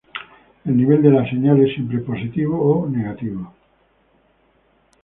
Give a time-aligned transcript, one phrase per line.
[0.65, 3.53] El nivel de la señal es siempre positivo o negativo.